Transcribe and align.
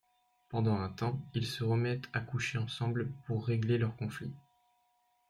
Pendant 0.49 0.79
un 0.81 0.89
temps, 0.89 1.21
ils 1.35 1.45
se 1.45 1.63
remettent 1.63 2.05
à 2.11 2.21
coucher 2.21 2.57
ensemble 2.57 3.11
pour 3.27 3.45
régler 3.45 3.77
leurs 3.77 3.95
conflits. 3.97 4.33